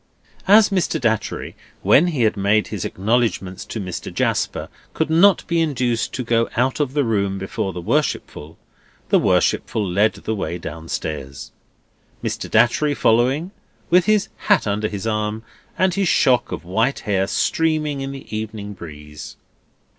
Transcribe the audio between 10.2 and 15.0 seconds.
way down stairs; Mr. Datchery following with his hat under